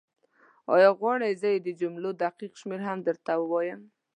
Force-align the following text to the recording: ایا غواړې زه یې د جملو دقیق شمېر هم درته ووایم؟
ایا 0.75 0.89
غواړې 0.99 1.29
زه 1.41 1.47
یې 1.53 1.59
د 1.65 1.69
جملو 1.79 2.09
دقیق 2.23 2.51
شمېر 2.61 2.81
هم 2.87 2.99
درته 3.07 3.31
ووایم؟ 3.37 3.81